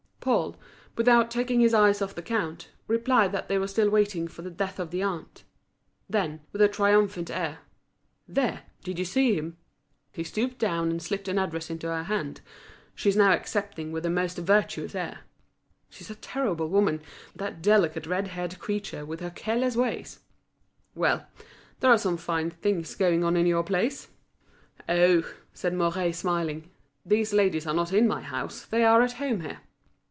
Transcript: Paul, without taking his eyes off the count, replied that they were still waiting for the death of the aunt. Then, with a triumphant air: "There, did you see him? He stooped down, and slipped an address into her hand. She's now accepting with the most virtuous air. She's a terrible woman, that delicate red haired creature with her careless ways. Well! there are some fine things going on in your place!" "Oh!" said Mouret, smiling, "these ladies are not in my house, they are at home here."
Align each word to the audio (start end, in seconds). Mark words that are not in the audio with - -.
Paul, 0.23 0.55
without 0.97 1.31
taking 1.31 1.61
his 1.61 1.73
eyes 1.73 1.99
off 1.99 2.13
the 2.13 2.21
count, 2.21 2.69
replied 2.87 3.31
that 3.31 3.47
they 3.47 3.57
were 3.57 3.65
still 3.67 3.89
waiting 3.89 4.27
for 4.27 4.43
the 4.43 4.51
death 4.51 4.77
of 4.77 4.91
the 4.91 5.01
aunt. 5.01 5.43
Then, 6.07 6.41
with 6.51 6.61
a 6.61 6.67
triumphant 6.67 7.31
air: 7.31 7.57
"There, 8.27 8.61
did 8.83 8.99
you 8.99 9.05
see 9.05 9.33
him? 9.33 9.57
He 10.13 10.23
stooped 10.23 10.59
down, 10.59 10.91
and 10.91 11.01
slipped 11.01 11.27
an 11.27 11.39
address 11.39 11.71
into 11.71 11.87
her 11.87 12.03
hand. 12.03 12.41
She's 12.93 13.15
now 13.15 13.31
accepting 13.31 13.91
with 13.91 14.03
the 14.03 14.11
most 14.11 14.37
virtuous 14.37 14.93
air. 14.93 15.21
She's 15.89 16.11
a 16.11 16.13
terrible 16.15 16.69
woman, 16.69 17.01
that 17.35 17.63
delicate 17.63 18.05
red 18.05 18.27
haired 18.27 18.59
creature 18.59 19.03
with 19.03 19.21
her 19.21 19.31
careless 19.31 19.75
ways. 19.75 20.19
Well! 20.93 21.25
there 21.79 21.89
are 21.89 21.97
some 21.97 22.17
fine 22.17 22.51
things 22.51 22.93
going 22.93 23.23
on 23.23 23.35
in 23.35 23.47
your 23.47 23.63
place!" 23.63 24.09
"Oh!" 24.87 25.23
said 25.55 25.73
Mouret, 25.73 26.11
smiling, 26.13 26.69
"these 27.03 27.33
ladies 27.33 27.65
are 27.65 27.73
not 27.73 27.91
in 27.91 28.07
my 28.07 28.21
house, 28.21 28.65
they 28.67 28.83
are 28.83 29.01
at 29.01 29.13
home 29.13 29.39
here." 29.41 29.61